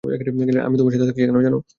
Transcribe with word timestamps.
আমি 0.67 0.75
তোমার 0.79 0.91
সাথে 0.93 1.05
থাকছি, 1.07 1.21
কেন 1.21 1.37
জানো! 1.39 1.57